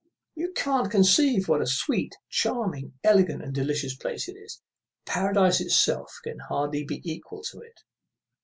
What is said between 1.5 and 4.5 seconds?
a sweet, charming, elegant, delicious place it